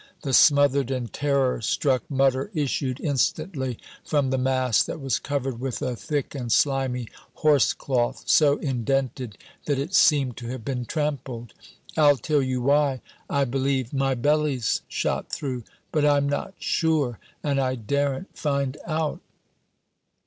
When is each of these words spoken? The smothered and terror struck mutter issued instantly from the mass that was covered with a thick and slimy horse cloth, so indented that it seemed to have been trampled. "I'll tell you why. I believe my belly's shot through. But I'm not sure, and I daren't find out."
The 0.23 0.33
smothered 0.33 0.89
and 0.89 1.13
terror 1.13 1.61
struck 1.61 2.01
mutter 2.09 2.49
issued 2.55 2.99
instantly 3.01 3.77
from 4.03 4.31
the 4.31 4.37
mass 4.39 4.81
that 4.81 4.99
was 4.99 5.19
covered 5.19 5.59
with 5.59 5.79
a 5.83 5.95
thick 5.95 6.33
and 6.33 6.51
slimy 6.51 7.07
horse 7.35 7.71
cloth, 7.73 8.23
so 8.25 8.57
indented 8.57 9.37
that 9.65 9.77
it 9.77 9.93
seemed 9.93 10.37
to 10.37 10.47
have 10.47 10.65
been 10.65 10.85
trampled. 10.85 11.53
"I'll 11.95 12.17
tell 12.17 12.41
you 12.41 12.63
why. 12.63 13.01
I 13.29 13.45
believe 13.45 13.93
my 13.93 14.15
belly's 14.15 14.81
shot 14.87 15.31
through. 15.31 15.65
But 15.91 16.03
I'm 16.03 16.27
not 16.27 16.55
sure, 16.57 17.19
and 17.43 17.59
I 17.59 17.75
daren't 17.75 18.35
find 18.35 18.77
out." 18.87 19.21